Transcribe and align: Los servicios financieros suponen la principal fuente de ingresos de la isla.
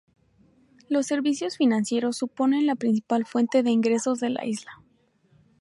Los 0.89 1.05
servicios 1.05 1.57
financieros 1.57 2.17
suponen 2.17 2.65
la 2.65 2.73
principal 2.73 3.23
fuente 3.27 3.61
de 3.61 3.69
ingresos 3.69 4.19
de 4.19 4.31
la 4.31 4.43
isla. 4.47 4.81